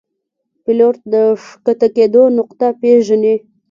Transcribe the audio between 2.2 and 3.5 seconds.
نقطه پیژني.